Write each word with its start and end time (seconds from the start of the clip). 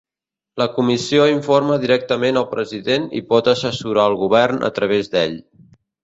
La 0.59 0.65
comissió 0.75 1.25
informa 1.31 1.75
directament 1.83 2.39
al 2.41 2.47
president 2.53 3.05
i 3.19 3.21
pot 3.33 3.49
assessorar 3.53 4.05
el 4.13 4.17
govern 4.23 4.65
a 4.71 4.71
través 4.79 5.13
d'ell. 5.17 5.37